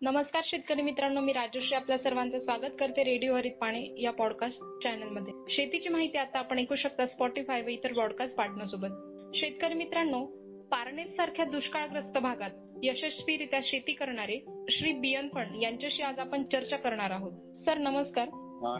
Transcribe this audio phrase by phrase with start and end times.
[0.00, 1.74] नमस्कार शेतकरी मित्रांनो मी राजश्री.
[1.74, 6.76] आपल्या सर्वांचं स्वागत करते रेडिओ हरित पाणी या पॉडकास्ट चॅनलमध्ये शेतीची माहिती आता आपण ऐकू
[6.76, 10.24] शकता स्पॉटीफाय व इतर पॉडकास्ट पार्टनर शेतकरी मित्रांनो
[10.70, 12.50] पारनेर सारख्या दुष्काळग्रस्त भागात
[12.82, 14.38] यशस्वीरित्या शेती करणारे
[14.70, 17.32] श्री बियन फंड यांच्याशी आज आपण चर्चा करणार आहोत.
[17.64, 18.28] सर नमस्कार.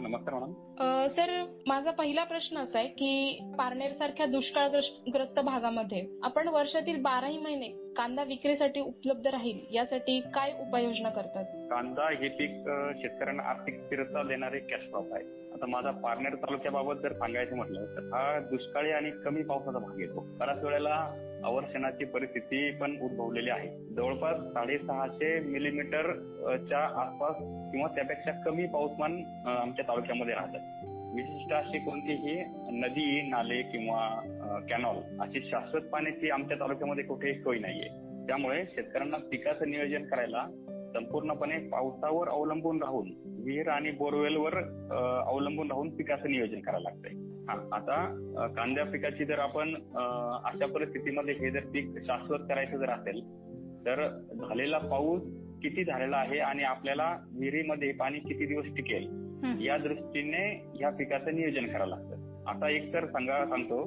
[0.01, 0.68] नमस्कार मॅडम.
[0.81, 1.31] सर
[1.67, 7.67] माझा पहिला प्रश्न असा आहे की पारनेर सारख्या दुष्काळग्रस्त भागामध्ये आपण वर्षातील बाराही महिने
[7.97, 11.45] कांदा विक्रीसाठी उपलब्ध राहील यासाठी काय उपाययोजना करतात?
[11.71, 12.51] कांदा हे पीक
[13.01, 15.23] शेतकऱ्यांना आर्थिक स्थिरता देणारे कॅश क्रॉप आहे.
[15.53, 20.25] आता माझा पारनेर तालुक्याबाबत जर सांगायचं म्हटलं तर हा दुष्काळी आणि कमी पावसाचा भाग येतो.
[20.39, 20.95] बऱ्याच वेळेला
[21.45, 23.69] अवर्षणाची परिस्थिती पण उद्भवलेली आहे.
[23.95, 26.11] जवळपास साडेसहाशे मिलीमीटर
[26.67, 27.35] च्या आसपास
[27.71, 30.68] किंवा त्यापेक्षा कमी पाऊसमान आमच्या तालुक्यामध्ये राहतात.
[31.15, 32.35] विशिष्ट अशी कोणतीही
[32.79, 37.87] नदी नाले किंवा कॅनॉल अशी शाश्वत पाण्याची आमच्या तालुक्यामध्ये कुठेही सोय नाहीये.
[38.27, 40.45] त्यामुळे शेतकऱ्यांना पिकाचं नियोजन करायला
[40.93, 43.09] संपूर्णपणे पावसावर अवलंबून राहून
[43.45, 44.57] विहीर आणि बोरवेलवर
[45.27, 47.13] अवलंबून राहून पिकाचं नियोजन करायला लागतंय.
[47.49, 49.73] हा आता कांद्या पिकाची जर आपण
[50.45, 53.21] अशा परिस्थितीमध्ये हे जर पीक शाश्वत करायचं जर असेल
[53.85, 55.21] तर झालेला पाऊस
[55.63, 59.28] किती झालेला आहे आणि आपल्याला विहिरीमध्ये पाणी किती दिवस टिकेल?
[59.61, 60.45] या दृष्टीने
[60.81, 62.27] या पिकाचं नियोजन करावं लागतं.
[62.47, 63.83] आता एक तर सांगा सांगतो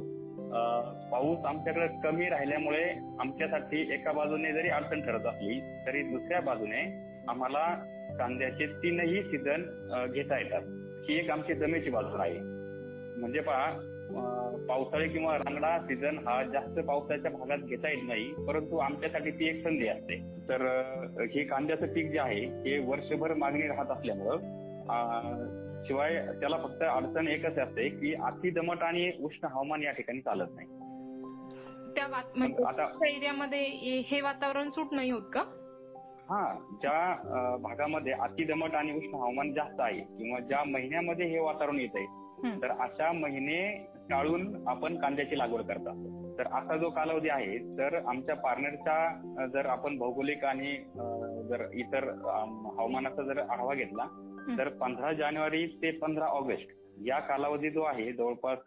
[1.10, 2.82] पाऊस आमच्याकडे कमी राहिल्यामुळे
[3.20, 6.82] आमच्यासाठी एका बाजूने जरी अडचण ठरत असली तरी दुसऱ्या बाजूने
[7.28, 7.64] आम्हाला
[8.18, 9.62] कांद्याचे तीनही सीझन
[10.12, 10.62] घेता येतात.
[11.08, 12.38] ही एक आमची जमेची बाजू आहे.
[13.20, 13.70] म्हणजे पहा
[14.68, 19.62] पावसाळी किंवा रांगडा सीझन हा जास्त पावसाच्या भागात घेता येत नाही परंतु आमच्यासाठी ती एक
[19.64, 20.16] संधी असते.
[20.48, 20.66] तर
[21.34, 24.60] हे कांद्याचं पीक जे आहे हे वर्षभर मागणी राहत असल्यामुळं
[25.86, 30.48] शिवाय त्याला फक्त अडचण एकच असते की अति दमट आणि उष्ण हवामान या ठिकाणी चालत
[30.54, 30.66] नाही
[31.96, 33.62] त्या म्हणजे एरियामध्ये
[34.10, 35.40] हे- वातावरण सूट नाही होत का
[36.28, 41.78] हा ज्या भागामध्ये अति दमट आणि उष्ण हवामान जास्त आहे किंवा ज्या महिन्यामध्ये हे वातावरण
[41.78, 42.06] येत आहे.
[42.62, 47.94] तर अशा महिने टाळून आपण कांद्याची लागवड करत असतो तर असा जो कालावधी आहे तर
[48.06, 50.76] आमच्या पार्टनरच्या अं, जर आपण भौगोलिक आणि
[51.48, 54.06] जर इतर हवामानाचा जर आढावा घेतला.
[54.48, 56.70] तर पंधरा जानेवारी ते पंधरा ऑगस्ट
[57.04, 58.58] या कालावधी जो आहे जवळपास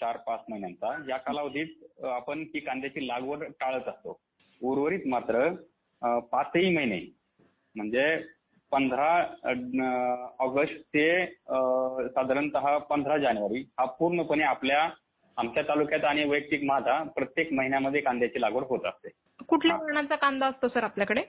[0.00, 4.18] चार पाच महिन्यांचा या कालावधीत आपण ही कांद्याची लागवड टाळत असतो.
[4.60, 5.48] उर्वरित मात्र
[6.32, 7.00] पाचही महिने
[7.76, 8.16] म्हणजे
[8.72, 9.10] पंधरा
[10.38, 11.26] ऑगस्ट ते
[12.08, 14.88] साधारणतः पंधरा जानेवारी हा पूर्णपणे आपल्या
[15.36, 19.08] आमच्या तालुक्यात आणि वैयक्तिक माझा प्रत्येक महिन्यामध्ये कांद्याची लागवड होत असते.
[19.48, 21.22] कुठल्या वर्णाचा कांदा असतो सर आपल्याकडे?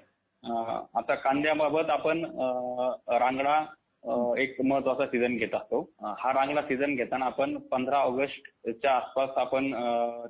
[0.43, 2.23] आता कांद्याबाबत आपण
[3.11, 3.63] रांगडा
[4.37, 5.79] एक महत्त्वाचा सीझन घेत असतो.
[6.19, 9.71] हा रांगडा सीझन घेताना आपण पंधरा ऑगस्टच्या आसपास आपण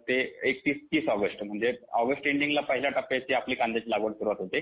[0.07, 0.19] ते
[0.49, 4.61] एकतीस तीस ऑगस्ट म्हणजे ऑगस्ट एंडिंगला पहिल्या टप्प्याची आपली कांद्याची लागवड सुरुवात होते.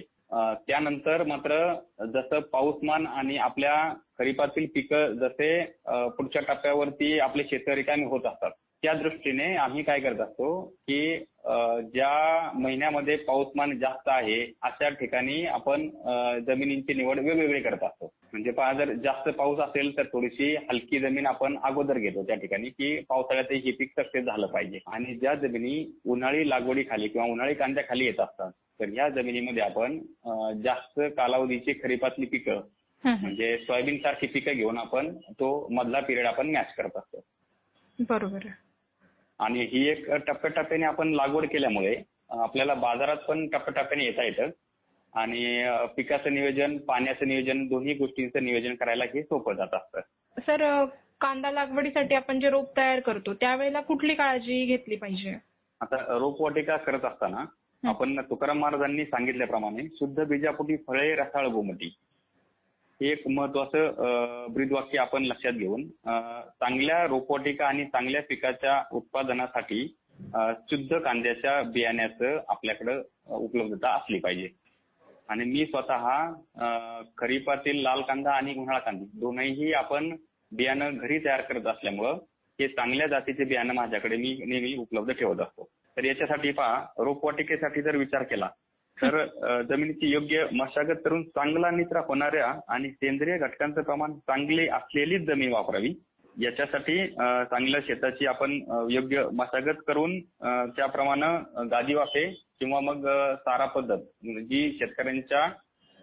[0.67, 1.73] त्यानंतर मात्र
[2.13, 3.75] जसं पाऊसमान आणि आपल्या
[4.19, 5.63] खरीपातील पिकं जसे
[6.17, 8.51] पुढच्या टप्प्यावरती आपले शेतकरी रिकामी होत असतात
[8.83, 11.17] त्या दृष्टीने आम्ही काय करत असतो की
[11.93, 15.87] ज्या महिन्यामध्ये पाऊसमान जास्त आहे अशा ठिकाणी आपण
[16.45, 21.25] जमिनींची निवड वेगवेगळी करत असतो म्हणजे पहा जर जास्त पाऊस असेल तर थोडीशी हलकी जमीन
[21.25, 25.85] आपण अगोदर घेतो त्या ठिकाणी की पावसाळ्यात हे पीक सक्सेस झालं पाहिजे आणि ज्या जमिनी
[26.05, 29.99] उन्हाळी लागवडीखाली किंवा उन्हाळी कांद्याखाली येत असतात तर या जमिनीमध्ये आपण
[30.63, 32.61] जास्त कालावधीची खरीपातली पिकं.
[33.03, 37.23] म्हणजे सोयाबीन सारखी पिकं घेऊन आपण तो मधला पिरियड आपण मॅच करत असतो
[37.99, 38.70] बरोबर आहे.
[39.41, 41.95] आणि ही एक टप्प्याटप्प्याने आपण लागवड केल्यामुळे
[42.31, 44.49] आपल्याला बाजारात पण टप्प्याटप्प्याने येता येतं.
[45.13, 45.65] आणि
[45.95, 49.99] पिकाचं नियोजन पाण्याचं नियोजन दोन्ही गोष्टींचं नियोजन करायला हे सोपं जात असतं.
[50.37, 50.85] सर
[51.21, 55.33] कांदा लागवडीसाठी आपण जे रोप तयार करतो त्यावेळेला कुठली काळजी घेतली पाहिजे?
[55.81, 57.43] आता रोपवाटिका करत असताना
[57.83, 61.89] आपण तुकाराम महाराजांनी सांगितल्याप्रमाणे शुद्ध बीजापोटी फळे रसाळ गोमटी
[63.01, 69.85] हे एक महत्वाचं ब्रीदवाक्य आपण लक्षात घेऊन चांगल्या रोपवाटिका आणि चांगल्या पिकाच्या उत्पादनासाठी
[70.69, 74.49] शुद्ध कांद्याच्या बियाण्याचं आपल्याकडं उपलब्धता असली पाहिजे.
[75.29, 76.05] आणि मी स्वतः
[77.17, 80.15] खरीपातील लाल कांदा आणि उन्हाळा कांदा दोनही आपण
[80.51, 82.17] बियाणं घरी तयार करत असल्यामुळं
[82.59, 85.69] हे चांगल्या जातीचे बियाणं माझ्याकडे मी नेहमी उपलब्ध ठेवत असतो.
[85.97, 88.49] तर याच्यासाठी पहा रोपवाटिकेसाठी जर विचार केला
[89.01, 95.51] तर जमिनीची योग्य मशागत करून चांगला निचरा होणाऱ्या आणि सेंद्रिय घटकांचं प्रमाण चांगले असलेलीच जमीन
[95.53, 95.93] वापरावी.
[96.37, 98.51] याच्यासाठी चांगल्या शेताची आपण
[98.89, 100.19] योग्य मशागत करून
[100.75, 102.25] त्याप्रमाणे अं, गादी वाफे
[102.59, 105.43] किंवा मग सारा पद्धत जी शेतकऱ्यांच्या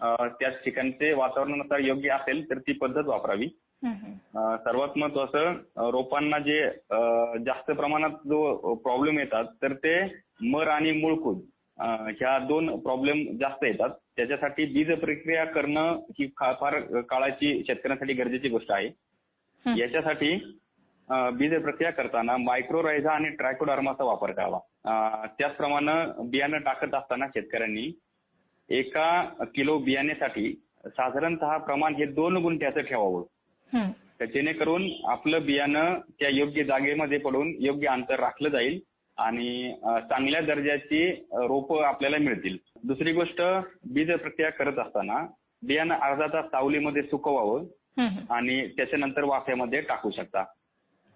[0.00, 3.48] अं, त्या ठिकाणचे वातावरणानुसार योग्य असेल तर ती पद्धत वापरावी.
[4.58, 6.62] सर्वात महत्वाचं रोपांना जे
[7.44, 9.94] जास्त प्रमाणात जो प्रॉब्लेम येतात तर ते
[10.42, 11.40] मर आणि मुळकूद
[11.80, 13.90] ह्या दोन प्रॉब्लेम जास्त येतात.
[14.16, 18.88] त्याच्यासाठी बीज प्रक्रिया करणं ही फार काळाची शेतकऱ्यांसाठी गरजेची गोष्ट आहे.
[19.64, 20.34] याच्यासाठी
[21.34, 24.58] बीज प्रक्रिया करताना मायक्रोरायझा आणि ट्रायकोडर्माचा वापर करावा.
[25.38, 27.90] त्याचप्रमाणे बियाणं टाकत असताना शेतकऱ्यांनी
[28.68, 29.22] एका
[29.54, 30.52] किलो बियाण्यासाठी
[30.86, 33.24] साधारणतः प्रमाण हे दोन गुंठ्याचं ठेवावं.
[34.20, 38.78] तर जेणेकरून आपलं बियाणं त्या योग्य जागेमध्ये पडून योग्य अंतर राखलं जाईल.
[39.18, 39.72] आणि
[40.08, 42.56] चांगल्या दर्जाची रोपं आपल्याला मिळतील.
[42.84, 43.42] दुसरी गोष्ट
[43.92, 45.26] बीज प्रक्रिया करत असताना
[45.62, 47.64] बियाणं अर्धा तास सावलीमध्ये सुकवावं.
[48.30, 50.44] आणि त्याच्यानंतर वाफ्यामध्ये टाकू शकता.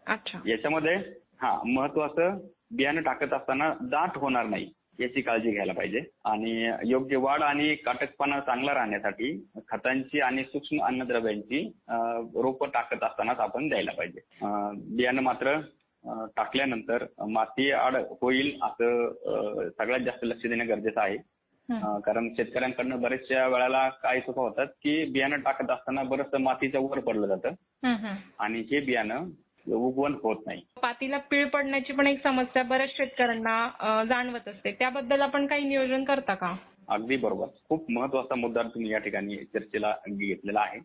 [0.07, 0.39] अच्छा.
[0.47, 0.95] याच्यामध्ये
[1.43, 2.39] हा महत्वाचं
[2.77, 4.71] बियाणं टाकत असताना दाट होणार नाही
[5.01, 6.01] याची काळजी घ्यायला पाहिजे.
[6.25, 9.33] आणि योग्य वाढ आणि काटकपणा चांगला राहण्यासाठी
[9.69, 14.21] खतांची आणि सूक्ष्म अन्नद्रव्यांची रोपं टाकत असतानाच आपण द्यायला पाहिजे.
[14.97, 15.59] बियाणं मात्र
[16.37, 21.17] टाकल्यानंतर माती आड होईल असं सगळ्यात जास्त लक्ष देणं गरजेचं आहे.
[22.05, 27.27] कारण शेतकऱ्यांकडनं बरेचशा वेळेला काय चुका होतात की बियाणं टाकत असताना बरंचसं मातीच्या वर पडलं
[27.27, 27.55] जातं.
[28.39, 29.29] आणि हे बियाणं
[29.67, 30.63] उगवण होत नाही.
[30.83, 34.73] पातीला पीळ पडण्याची पण एक समस्या बऱ्याच शेतकऱ्यांना जाणवत असते.
[34.79, 36.55] त्याबद्दल आपण काही नियोजन करता का?
[36.89, 37.47] अगदी बरोबर.
[37.69, 40.79] खूप महत्त्वाचा मुद्दा तुम्ही या ठिकाणी चर्चेला घेतलेला आहे.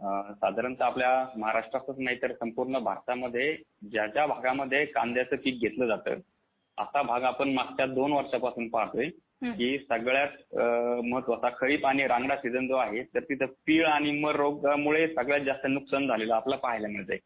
[0.00, 3.56] साधारणतः आपल्या महाराष्ट्रातच नाही तर संपूर्ण भारतामध्ये
[3.90, 6.20] ज्या ज्या भागामध्ये कांद्याचं पीक घेतलं जातं
[6.78, 9.08] असा भाग आपण मागच्या दोन वर्षापासून पाहतोय.
[9.52, 10.54] की सगळ्यात
[11.04, 15.66] महत्त्वाचा खरीप आणि रांगडा सीझन जो आहे तर तिथं पीळ आणि मर रोगामुळे सगळ्यात जास्त
[15.66, 17.18] नुकसान झालेलं आपल्याला पाहायला मिळतंय.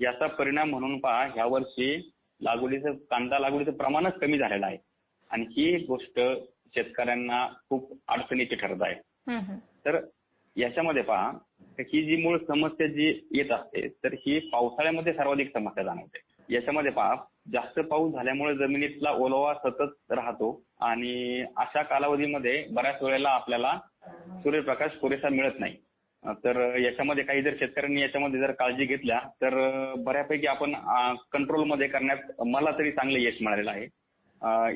[0.00, 2.10] याचा परिणाम म्हणून पहा ह्या वर्षी
[2.40, 4.78] लागवडीचं कांदा लागवडीचं प्रमाणच कमी झालेलं आहे
[5.30, 6.20] आणि ही गोष्ट
[6.74, 8.94] शेतकऱ्यांना खूप अडचणीची ठरत आहे.
[9.84, 9.98] तर
[10.56, 11.30] याच्यामध्ये पहा
[11.78, 16.18] ही जी मूळ समस्या जी येत असते तर ही पावसाळ्यामध्ये सर्वाधिक समस्या जाणवते.
[16.48, 17.14] याच्यामध्ये पहा
[17.52, 20.50] जास्त पाऊस झाल्यामुळे जमिनीतला ओलावा सतत राहतो
[20.80, 23.78] आणि अशा कालावधीमध्ये बऱ्याच वेळेला आपल्याला
[24.42, 25.76] सूर्यप्रकाश पुरेसा मिळत नाही.
[26.44, 29.54] तर याच्यामध्ये काही जर शेतकऱ्यांनी याच्यामध्ये जर काळजी घेतल्या तर
[30.04, 30.74] बऱ्यापैकी आपण
[31.32, 33.86] कंट्रोलमध्ये करण्यात मला तरी चांगलं यश मिळालेलं आहे.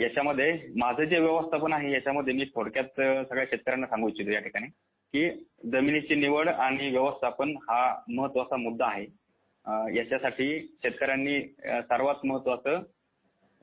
[0.02, 4.66] याच्यामध्ये माझं जे व्यवस्थापन आहे याच्यामध्ये मी थोडक्यात सगळ्या शेतकऱ्यांना सांगू इच्छितो या ठिकाणी.
[5.16, 5.28] की
[5.70, 9.06] जमिनीची निवड आणि व्यवस्थापन हा महत्त्वाचा मुद्दा आहे.
[9.96, 10.46] याच्यासाठी
[10.82, 11.40] शेतकऱ्यांनी
[11.82, 12.82] सर्वात महत्वाचं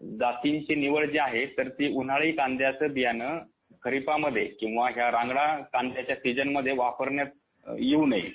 [0.02, 3.40] जातींची निवड जी आहे तर ती उन्हाळी कांद्याचं बियाणं
[3.84, 8.30] खरीपामध्ये किंवा ह्या रांगडा कांद्याच्या सीजनमध्ये वापरण्यात येऊ नये.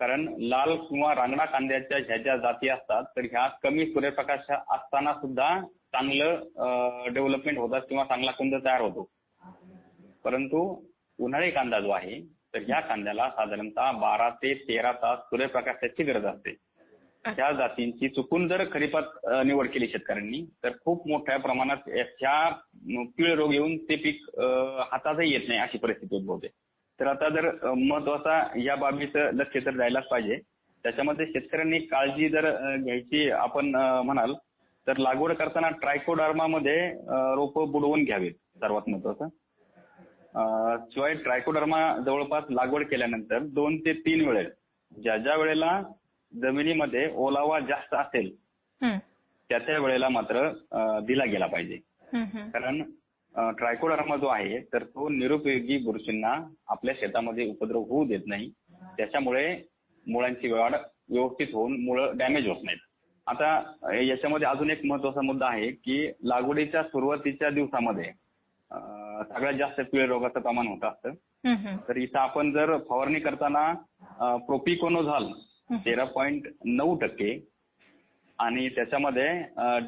[0.00, 5.48] कारण लाल किंवा रांगडा कांद्याच्या ह्या ज्या जाती असतात तर ह्या कमी सूर्यप्रकाश असताना सुद्धा
[5.92, 9.08] चांगलं डेव्हलपमेंट होतात किंवा चांगला कुंद तयार होतो.
[10.24, 10.74] परंतु
[11.18, 12.20] उन्हाळी कांदा जो आहे
[12.54, 16.54] तर ह्या कांद्याला साधारणतः बारा ते तेरा तास सूर्यप्रकाशाची गरज असते.
[17.24, 22.48] त्या जातींची चुकून जर खरीपात निवड केली शेतकऱ्यांनी तर खूप मोठ्या प्रमाणात ह्या
[23.16, 24.24] पिळ रोग येऊन ते पीक
[24.90, 26.48] हातातही येत नाही अशी परिस्थिती उद्भवते.
[26.98, 30.36] तर आता जर महत्त्वाचा या बाबीचं लक्ष तर द्यायलाच पाहिजे.
[30.84, 33.74] त्याच्यामध्ये शेतकऱ्यांनी काळजी जर घ्यायची आपण
[34.04, 34.34] म्हणाल
[34.86, 36.76] तर लागवड करताना ट्रायकोडार्मामध्ये
[37.08, 39.28] रोप बुडवून घ्यावीत सर्वात महत्वाचं.
[40.34, 44.52] शिवाय ट्रायकोडर्मा जवळपास लागवड केल्यानंतर दोन ते तीन वेळेस
[44.92, 45.80] ज्या ज्या वेळेला
[46.32, 48.30] जमिनीमध्ये ओलावा जास्त असेल.
[49.50, 50.48] त्या त्या वेळेला मात्र
[51.06, 51.76] दिला गेला पाहिजे.
[52.52, 52.82] कारण
[53.58, 56.34] ट्रायकोडर्मा जो आहे तर तो निरुपयोगी बुरशींना
[56.68, 58.50] आपल्या शेतामध्ये उपद्रव होऊ देत नाही
[58.96, 59.46] त्याच्यामुळे
[60.06, 60.74] मुळांची वाढ
[61.10, 62.78] व्यवस्थित होऊन मुळं डॅमेज होत नाहीत
[63.26, 68.10] आता याच्यामध्ये अजून एक महत्त्वाचा मुद्दा आहे की लागवडीच्या सुरुवातीच्या दिवसामध्ये
[69.22, 71.14] सगळ्यात जास्त पिळ रोगाचं प्रमाण होत असतं.
[71.88, 73.72] तर इथं आपण जर फवारणी करताना
[74.46, 75.30] प्रोपिकोनोझाल
[75.86, 77.38] तेरा पॉईंट नऊ टक्के
[78.38, 79.28] आणि त्याच्यामध्ये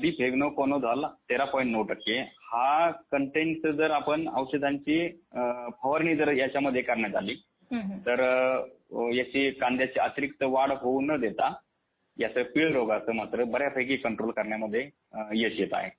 [0.01, 5.09] डिफेग्नोकोनोझाल तेरा पॉईंट नऊ टक्के हा कंटेंट जर आपण औषधांची
[5.83, 7.35] फवारणी जर याच्यामध्ये करण्यात आली.
[8.07, 8.21] तर
[9.13, 11.53] याची कांद्याची अतिरिक्त वाढ होऊ न देता
[12.17, 14.89] याचं पीळ रोगाचं मात्र बऱ्यापैकी कंट्रोल करण्यामध्ये
[15.35, 15.91] यश येत आहे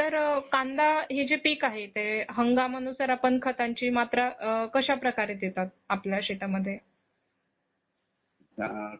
[0.00, 4.28] सर अ, कांदा हे जे पीक आहे ते हंगामानुसार आपण खतांची मात्रा
[4.74, 6.78] कशा प्रकारे देतात आपल्या शेतामध्ये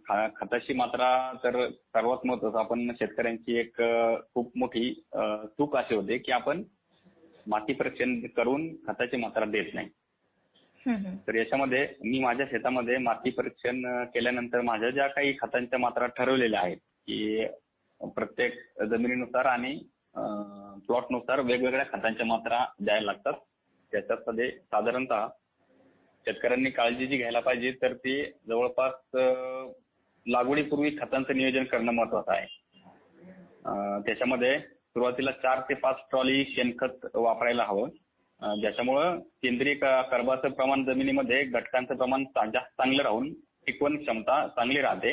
[0.04, 1.08] खा- खताची मात्रा
[1.44, 6.62] तर सर्वात महत्वाचं आपण शेतकऱ्यांची एक अ, खूप मोठी अ, चूक अशी होते की आपण
[7.46, 9.88] माती परीक्षण करून खताची मात्रा देत नाही
[10.86, 11.16] हं, हं.
[11.26, 16.60] तर याच्यामध्ये मी माझ्या शेतामध्ये माती परीक्षण अ, केल्यानंतर माझ्या ज्या काही खतांच्या मात्रा ठरवलेल्या
[16.60, 17.46] आहेत की
[18.00, 19.78] प्रत्येक जमिनीनुसार आणि
[20.16, 23.32] प्लॉटनुसार वेगवेगळ्या खतांच्या मात्रा द्यायला लागतात.
[23.92, 25.26] त्याच्यामध्ये साधारणतः
[26.26, 28.92] शेतकऱ्यांनी काळजी जी घ्यायला पाहिजे तर ती जवळपास
[30.26, 32.46] लागवडीपूर्वी खतांचं नियोजन करणं महत्वाचं आहे.
[34.06, 37.88] त्याच्यामध्ये सुरुवातीला चार ते पाच ट्रॉली शेणखत वापरायला हवं.
[38.60, 43.32] ज्याच्यामुळं सेंद्रिय कर्बाचं प्रमाण जमिनीमध्ये घटकांचं प्रमाण जास्त चांगलं राहून
[43.66, 45.12] टिकवण क्षमता चांगली राहते.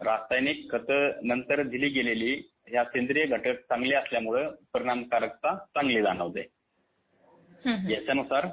[0.00, 0.90] रासायनिक खत
[1.22, 2.36] नंतर दिली गेलेली
[2.68, 6.46] ह्या सेंद्रिय घटक चांगले असल्यामुळं परिणामकारकता चांगली जाणवते.
[7.90, 8.46] याच्यानुसार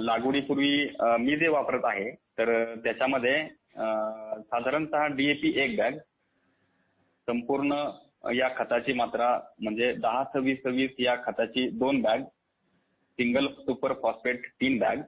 [0.00, 0.88] लागवडीपूर्वी
[1.20, 2.52] मी जे वापरत आहे तर
[2.84, 3.36] त्याच्यामध्ये
[4.40, 5.98] साधारणतः डीएपी एक बॅग
[7.28, 7.72] संपूर्ण
[8.34, 9.28] या खताची मात्रा
[9.58, 12.22] म्हणजे दहा सव्वीस सव्वीस या खताची दोन बॅग
[13.18, 15.00] सिंगल सुपर फॉस्फेट तीन बॅग.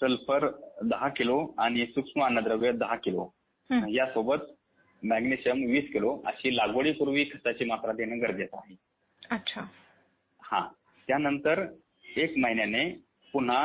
[0.00, 0.46] सल्फर
[0.82, 3.28] दहा किलो आणि सूक्ष्म अन्नद्रव्य दहा किलो.
[3.70, 4.46] यासोबत
[5.02, 8.76] मॅग्नेशियम वीस किलो अशी लागवडीपूर्वी खताची मात्रा देणं गरजेचं आहे.
[9.30, 9.60] अच्छा.
[10.42, 10.66] हा.
[11.08, 11.64] त्यानंतर
[12.16, 12.84] एक महिन्याने
[13.32, 13.60] पुन्हा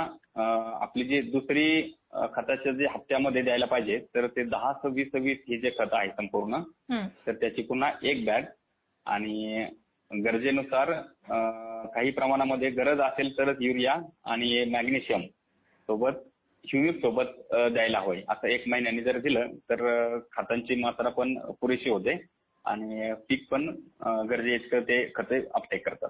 [0.82, 1.96] आपली जी दुसरी
[2.34, 6.62] खताच्या जे हप्त्यामध्ये द्यायला पाहिजे तर ते दहा सव्वीस सव्वीस हे जे खत आहे संपूर्ण.
[7.28, 8.44] तर त्याची पुन्हा एक बॅग
[9.06, 9.66] आणि
[10.12, 10.92] गरजेनुसार
[11.88, 16.24] काही प्रमाणामध्ये गरज असेल तरच युरिया आणि मॅग्नेशियम सोबत
[16.68, 17.32] ह्युमिक सोबत
[17.74, 22.18] द्यायला हवंय असं एक महिन्याने जर दिलं तर खतांची मात्रा पण पुरेशी होते
[22.66, 23.70] आणि पीक पण
[24.30, 26.10] गरजेचं ते खते अपटेक करतात.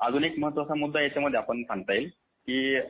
[0.00, 2.08] अजून एक महत्त्वाचा मुद्दा याच्यामध्ये आपण सांगता येईल
[2.48, 2.80] की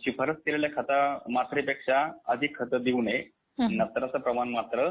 [0.00, 0.98] शिफारस केलेल्या खता
[1.28, 3.22] मात्रेपेक्षा अधिक खतं देऊ नये.
[3.58, 4.88] नत्राचं प्रमाण मात्र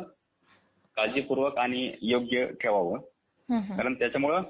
[0.98, 3.00] काळजीपूर्वक आणि योग्य ठेवावं.
[3.50, 4.42] कारण त्याच्यामुळं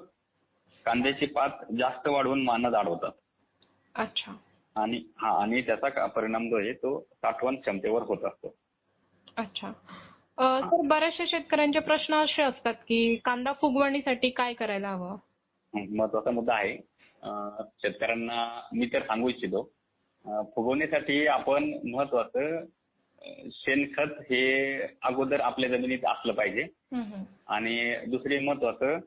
[0.85, 3.11] कांद्याची पात जास्त वाढवून मानत अडवतात
[3.95, 4.31] अच्छा.
[4.77, 8.55] आणि हा आणि त्याचा परिणाम जो आहे तो साठवण क्षमतेवर होत असतो.
[9.37, 9.71] अच्छा.
[10.61, 15.17] सर बऱ्याचशा शेतकऱ्यांचे प्रश्न असे असतात की कांदा फुगवणीसाठी काय करायला हवं?
[15.95, 16.77] महत्त्वाचा मुद्दा आहे.
[17.79, 19.71] शेतकऱ्यांना मी तर सांगू इच्छितो.
[20.25, 22.65] अं, फुगवणीसाठी आपण महत्वाचं
[23.51, 26.63] शेणखत हे अगोदर आपल्या जमिनीत असलं पाहिजे.
[27.47, 28.97] आणि दुसरी महत्वाचं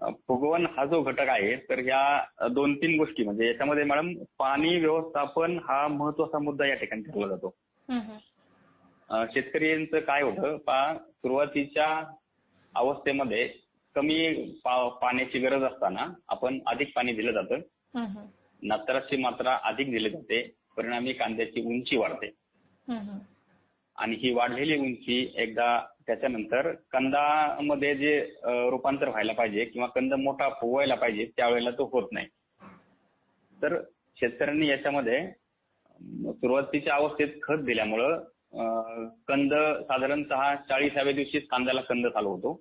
[0.00, 5.58] फुगवण हा जो घटक आहे तर ह्या दोन तीन गोष्टी म्हणजे याच्यामध्ये मॅडम पाणी व्यवस्थापन
[5.64, 7.54] हा महत्त्वाचा मुद्दा या ठिकाणी ठरला जातो
[9.34, 11.86] शेतकऱ्यांचं काय होतं पा सुरुवातीच्या
[12.74, 13.46] अवस्थेमध्ये
[13.96, 17.60] कमी पाण्याची गरज असताना आपण अधिक पाणी दिलं जातं.
[18.62, 20.42] नत्राची मात्रा अधिक दिली जाते
[20.76, 22.30] परिणामी कांद्याची उंची वाढते.
[23.98, 25.78] आणि ही वाढलेली उंची एकदा
[26.08, 28.18] त्याच्यानंतर कंदामध्ये जे
[28.70, 32.26] रूपांतर व्हायला पाहिजे किंवा कंद मोठा फुगवायला पाहिजे त्यावेळेला तो होत नाही
[33.58, 33.76] तर
[34.16, 35.20] शेतकऱ्यांनी याच्यामध्ये
[36.32, 38.24] सुरुवातीच्या अवस्थेत खत दिल्यामुळं
[39.28, 39.54] कंद
[39.88, 42.60] साधारणतः चाळीसाव्या दिवशीच कांद्याला कंद चालू होतो.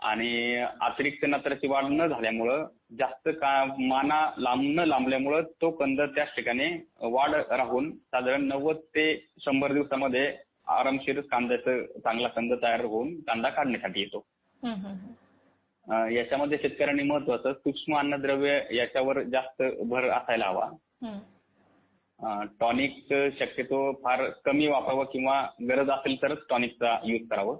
[0.00, 2.66] आणि अतिरिक्त नत्राची वाढ न झाल्यामुळं
[2.98, 6.70] जास्त का माना लांब न लांबल्यामुळं तो कंद त्याच ठिकाणी
[7.02, 10.26] वाढ राहून साधारण नव्वद ते शंभर दिवसामध्ये
[10.66, 14.24] आरामशीर कांद्याचं चांगला कंद तयार होऊन कांदा काढण्यासाठी येतो.
[16.10, 20.70] याच्यामध्ये शेतकऱ्यांनी महत्वाचं सूक्ष्म अन्नद्रव्य याच्यावर जास्त भर असायला हवा.
[22.60, 27.58] टॉनिक शक्यतो फार कमी वापरावं किंवा गरज असेल तरच टॉनिकचा यूज करावं.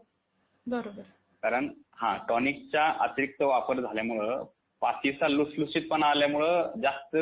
[0.66, 1.02] बरोबर.
[1.42, 4.44] कारण हा टॉनिकचा अतिरिक्त वापर झाल्यामुळं
[4.83, 7.16] पातीचा लुसलुसीतपणा आल्यामुळं जास्त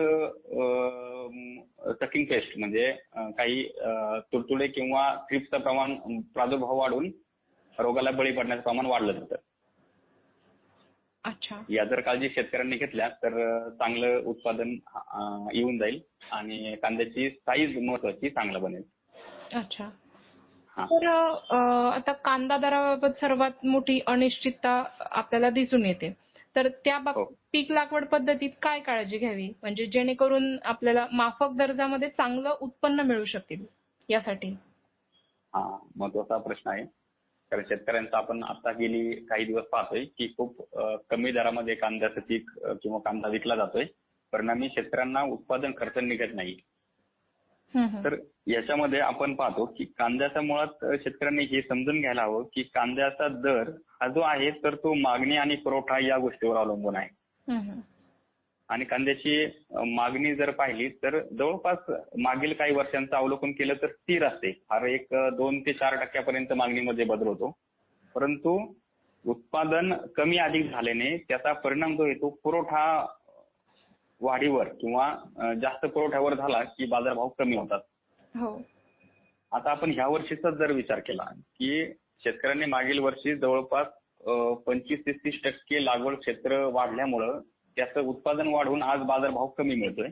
[2.01, 2.91] टकिंग पेस्ट म्हणजे
[3.39, 3.65] काही
[4.33, 7.11] तुडतुडे किंवा थ्रिप्सचं प्रमाण प्रादुर्भाव वाढून
[7.79, 9.37] रोगाला बळी पडण्याचं प्रमाण वाढलं जातं
[11.25, 11.61] अच्छा.
[11.71, 13.39] या जर काळजी शेतकऱ्यांनी घेतल्या तर
[13.71, 14.75] चांगलं उत्पादन
[15.55, 16.01] येऊन जाईल
[16.33, 18.83] आणि कांद्याची साईज महत्वाची चांगलं बनेल.
[19.55, 19.89] अच्छा.
[20.77, 26.13] तर आता कांदा दराबाबत सर्वात मोठी अनिश्चितता आपल्याला दिसून येते.
[26.57, 27.25] तर त्या बाब- हो.
[27.53, 33.65] पीक लागवड पद्धतीत काय काळजी घ्यावी म्हणजे जेणेकरून आपल्याला माफक दर्जामध्ये चांगलं उत्पन्न मिळू शकेल
[34.09, 34.49] यासाठी
[35.53, 36.85] हा महत्त्वाचा प्रश्न आहे
[37.53, 40.63] कारण शेतकऱ्यांचा आपण आता गेली काही दिवस पाहतोय की खूप
[41.11, 42.51] कमी दरामध्ये कांद्याचं पीक
[42.83, 43.85] किंवा कांदा विकला जातोय
[44.33, 46.57] परिणामी शेतकऱ्यांना उत्पादन खर्च निघत नाही.
[48.05, 48.15] तर
[48.47, 54.09] याच्यामध्ये आपण पाहतो की कांद्याच्या मुळात शेतकऱ्यांनी हे समजून घ्यायला हवं की कांद्याचा दर हा
[54.09, 57.09] जो आहे तर तो मागणी आणि पुरवठा या गोष्टीवर अवलंबून आहे.
[58.69, 59.47] आणि कांद्याची
[59.87, 64.53] मागणी जर पाहिली तर जवळपास मागील काही वर्षांचं अवलोकन केलं तर स्थिर असते.
[64.69, 67.51] फार एक दोन ते चार टक्क्यापर्यंत मागणीमध्ये बदल होतो.
[68.15, 68.59] परंतु
[69.25, 72.85] उत्पादन कमी अधिक झाल्याने त्याचा परिणाम जो येतो पुरवठा
[74.25, 75.09] वाढीवर किंवा
[75.63, 77.81] जास्त पुरवठ्यावर झाला की बाजारभाव कमी होतात.
[78.35, 78.61] हो.
[79.53, 81.25] आता आपण ह्या वर्षीचा जर विचार केला
[81.59, 81.85] की
[82.25, 83.87] शेतकऱ्यांनी मागील वर्षी जवळपास
[84.67, 87.41] पंचवीस ते तीस टक्के लागवड क्षेत्र वाढल्यामुळं
[87.77, 90.09] त्याचं उत्पादन वाढून आज बाजारभाव कमी मिळतोय.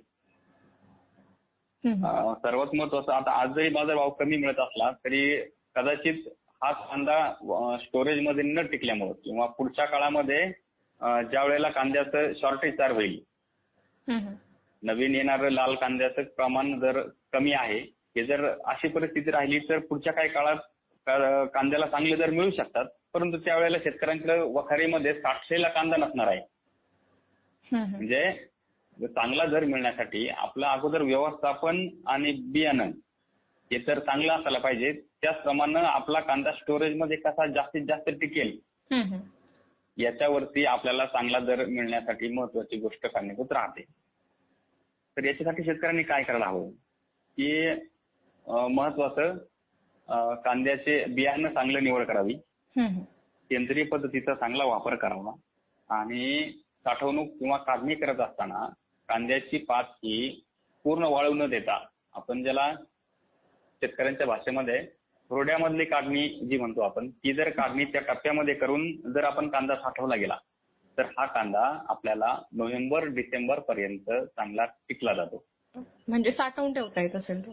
[1.85, 5.37] सर्वात महत्वाचं आता आज जरी बाजारभाव कमी मिळत असला तरी
[5.77, 6.29] कदाचित
[6.63, 10.45] हा कांदा स्टोरेजमध्ये न टिकल्यामुळं किंवा पुढच्या काळामध्ये
[11.01, 13.19] ज्या वेळेला कांद्याचं शॉर्टेज तयार होईल.
[14.83, 17.01] नवीन येणारं लाल कांद्याचं प्रमाण जर
[17.33, 17.79] कमी आहे
[18.17, 23.39] हे जर अशी परिस्थिती राहिली तर पुढच्या काही काळात कांद्याला चांगले दर मिळू शकतात परंतु
[23.39, 26.41] त्यावेळेला शेतकऱ्यांकडे वखारीमध्ये साठलेला कांदा नसणार आहे.
[27.73, 28.33] म्हणजे
[29.07, 32.91] चांगला दर मिळण्यासाठी आपलं अगोदर व्यवस्थापन आणि बियाणं
[33.71, 34.93] हे तर चांगलं असायला पाहिजे
[35.23, 38.59] त्याचप्रमाणे आपला कांदा स्टोरेजमध्ये कसा जास्तीत जास्त टिकेल.
[39.97, 43.83] याच्यावरती आपल्याला चांगला दर मिळण्यासाठी महत्वाची गोष्ट कारणीभूत राहते.
[45.17, 46.71] तर याच्यासाठी शेतकऱ्यांनी काय करायला हवं?
[47.39, 47.71] की
[48.47, 49.37] महत्वाचं
[50.35, 52.35] कांद्याचे बियाणं चांगलं निवड करावी.
[53.51, 55.33] सेंद्रिय पद्धतीचा चांगला वापर करावा.
[55.91, 56.53] आणि
[56.85, 58.67] साठवणूक किंवा काढणी करत असताना
[59.09, 60.45] कांद्याची पात ही
[60.85, 61.79] पूर्ण वाळू न देता
[62.13, 62.73] आपण ज्याला
[63.83, 64.87] शेतकऱ्यांच्या भाषेमध्ये
[65.33, 70.17] रोड्यामधली काढणी जी म्हणतो आपण ती जर काढणी त्या टप्प्यामध्ये करून जर आपण कांदा साठवला
[70.17, 70.37] गेला
[70.99, 75.45] तर हा कांदा आपल्याला नोव्हेंबर डिसेंबर पर्यंत चांगला टिकला जातो.
[76.09, 77.51] म्हणजे साठवून ठेवता येत असेल तो?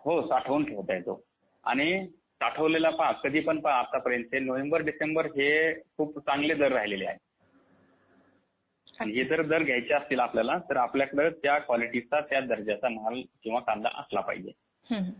[0.00, 1.24] हो साठवून ठेवता येतो.
[1.64, 7.18] आणि साठवलेला पहा कधी पण पहा आतापर्यंत नोव्हेंबर डिसेंबर हे खूप चांगले दर राहिलेले आहेत.
[9.00, 13.60] आणि हे जर दर घ्यायचे असतील आपल्याला तर आपल्याकडे त्या क्वालिटीचा त्या दर्जाचा माल किंवा
[13.60, 14.52] कांदा असला पाहिजे
[14.90, 15.02] हं, हं.
[15.02, 15.12] अं,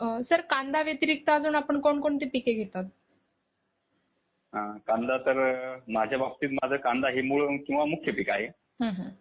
[0.00, 2.84] सर कांदा व्यतिरिक्त अजून आपण कोणकोणती पिके घेतात
[4.86, 5.38] कांदा तर
[5.88, 8.46] माझ्या बाबतीत माझं कांदा हे मूळ किंवा मुख्य पीक आहे.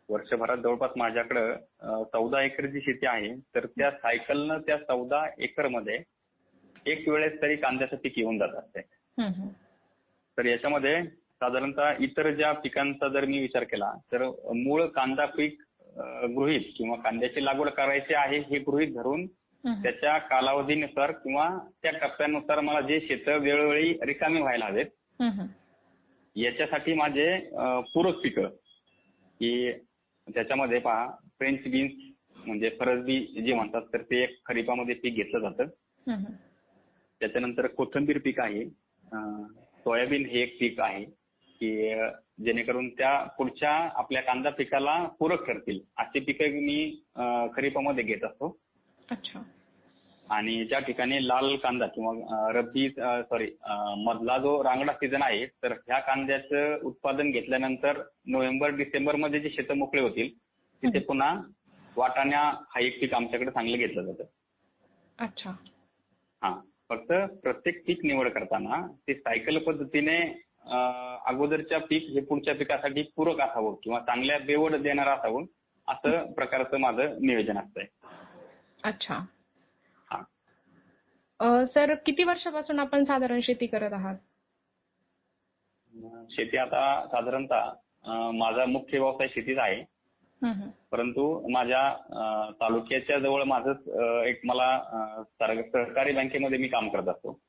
[0.10, 6.00] वर्षभरात जवळपास माझ्याकडं चौदा एकरची शेती आहे तर त्या सायकलनं त्या चौदा एकरमध्ये
[6.86, 8.82] एक वेळेस तरी कांद्याचं पीक येऊन जात असते.
[10.38, 14.24] तर याच्यामध्ये साधारणतः इतर ज्या पिकांचा जर मी विचार केला तर
[14.56, 15.62] मूळ कांदा पीक
[16.36, 19.26] गृहीत किंवा कांद्याची लागवड करायची आहे हे गृहीत धरून.
[19.66, 21.48] त्याच्या कालावधीनुसार किंवा
[21.82, 24.86] त्या टप्प्यानुसार मला जे शेत वेळोवेळी रिकामी व्हायला हवेत.
[26.36, 27.28] याच्यासाठी माझे
[27.94, 28.48] पूरक पिकं
[29.40, 29.72] की
[30.28, 31.08] त्याच्यामध्ये पहा
[31.40, 31.94] फ्रेंच बीन्स
[32.46, 35.68] म्हणजे फरसबी जे म्हणतात तर ते एक खरीपामध्ये पीक घेतलं जातं.
[37.22, 38.66] त्याच्यानंतर कोथिंबीर पीक आहे
[39.84, 41.04] सोयाबीन हे एक पीक आहे
[41.62, 41.94] की
[42.46, 45.80] जेणेकरून त्या पुढच्या आपल्या कांदा पिकाला पूरक ठरतील.
[45.98, 47.04] अशी पिकं मी
[47.56, 48.58] खरीपामध्ये घेत असतो.
[49.12, 49.42] अच्छा.
[50.30, 53.48] आणि ज्या ठिकाणी लाल कांदा किंवा रब्बी सॉरी
[53.98, 60.02] मधला जो रांगडा सीझन आहे तर ह्या कांद्याचं उत्पादन घेतल्यानंतर नोव्हेंबर डिसेंबरमध्ये जे शेतं मोकळे
[60.02, 60.30] होतील
[60.84, 61.34] तिथे पुन्हा
[61.98, 64.24] वाटाणा हा एक पीक आमच्याकडे चांगलं घेतलं जातं.
[65.20, 65.50] अच्छा.
[66.42, 66.60] हा.
[66.90, 67.12] फक्त
[67.44, 70.18] प्रत्येक पीक निवड करताना ते सायकल पद्धतीने
[71.28, 75.46] अगोदरच्या पीक हे पुढच्या पिकासाठी पूरक असावं किंवा चांगल्या बेवड देणारं असावं
[75.88, 77.86] असं प्रकारचं माझं नियोजन असतंय.
[78.84, 79.20] अच्छा.
[81.40, 84.16] सर किती वर्षापासून आपण साधारण शेती करत आहात
[86.32, 89.84] शेती आता साधारणतः माझा मुख्य व्यवसाय शेतीच आहे.
[90.92, 93.88] परंतु माझ्या तालुक्याच्या जवळ माझंच
[94.28, 94.68] एक मला
[95.40, 97.40] सहकारी बँकेमध्ये मी काम करत असतो.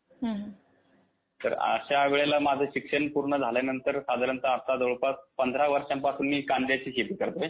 [1.41, 7.15] तर अशा वेळेला माझं शिक्षण पूर्ण झाल्यानंतर साधारणतः आता जवळपास पंधरा वर्षांपासून मी कांद्याची शेती
[7.15, 7.49] करतोय.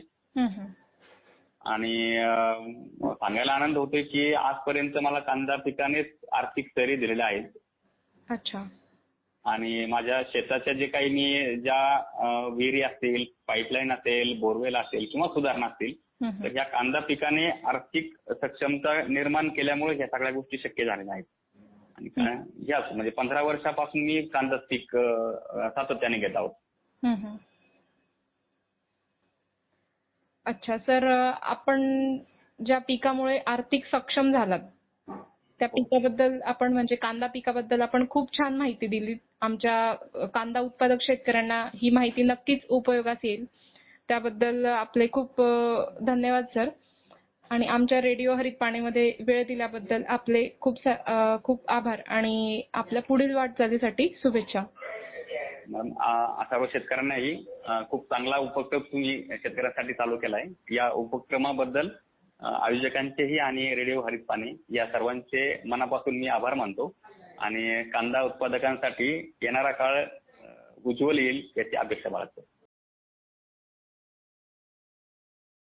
[1.67, 2.17] आणि
[3.03, 7.45] सांगायला आनंद होतोय की आजपर्यंत मला कांदा पिकानेच आर्थिक स्थैर्य दिलेले आहेत.
[8.29, 8.65] अच्छा.
[9.45, 15.67] आणि माझ्या शेताच्या जे काही मी ज्या विहिरी असतील पाईपलाईन असेल बोरवेल असेल किंवा सुधारणा
[15.67, 15.93] असतील.
[16.43, 21.25] तर ह्या कांदा पिकाने आर्थिक सक्षमता निर्माण केल्यामुळे ह्या सगळ्या गोष्टी शक्य झालेल्या आहेत.
[21.99, 22.09] आणि
[22.67, 24.97] ह्याच म्हणजे पंधरा वर्षापासून मी कांदा पीक
[25.75, 26.51] सातत्याने घेत आहोत.
[30.47, 31.05] अच्छा सर
[31.43, 31.81] आपण
[32.59, 34.61] ज्या पिकामुळे आर्थिक सक्षम झालात
[35.61, 39.15] त्या पिकाबद्दल आपण म्हणजे कांदा पिकाबद्दल आपण खूप छान माहिती दिली.
[39.41, 43.45] आमच्या कांदा उत्पादक शेतकऱ्यांना ही माहिती नक्कीच उपयोगास येईल.
[44.09, 45.41] त्याबद्दल आपले खूप
[46.07, 46.69] धन्यवाद सर.
[47.51, 50.79] आणि आमच्या रेडिओ हरित पाणीमध्ये वेळ दिल्याबद्दल आपले खूप
[51.45, 54.63] खूप आभार आणि आपल्या पुढील वाटचालीसाठी शुभेच्छा.
[55.69, 55.93] मॅडम
[56.51, 57.35] सर्व शेतकऱ्यांनाही
[57.91, 60.45] खूप चांगला उपक्रम तुम्ही शेतकऱ्यांसाठी चालू केलाय.
[60.73, 61.89] या उपक्रमाबद्दल
[62.41, 66.93] आयोजकांचेही आणि रेडिओ हरित पाणी या सर्वांचे मनापासून मी आभार मानतो.
[67.39, 69.09] आणि कांदा उत्पादकांसाठी
[69.43, 70.05] येणारा काळ
[70.85, 72.45] उज्ज्वल येईल याची अपेक्षा बाळगतो.